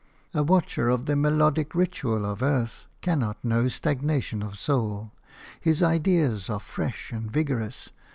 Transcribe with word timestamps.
A 0.33 0.41
watcher 0.41 0.89
of 0.89 1.05
the 1.05 1.15
melodic 1.15 1.75
ritual 1.75 2.25
of 2.25 2.41
earth 2.41 2.85
cannot 3.01 3.45
know 3.45 3.67
stagnation 3.67 4.41
of 4.41 4.57
soul; 4.57 5.11
his 5.59 5.83
ideas 5.83 6.49
are 6.49 6.59
fresh 6.59 7.11
and 7.11 7.29
vigorous. 7.29 7.91